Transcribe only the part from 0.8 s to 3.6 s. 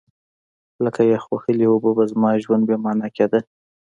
لکه یخ وهلې اوبه به زما ژوند بې مانا کېده.